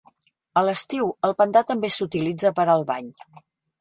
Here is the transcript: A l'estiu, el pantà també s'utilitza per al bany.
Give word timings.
A 0.61 0.61
l'estiu, 0.67 1.11
el 1.29 1.35
pantà 1.41 1.63
també 1.73 1.91
s'utilitza 1.97 2.53
per 2.61 2.67
al 2.77 2.87
bany. 2.93 3.13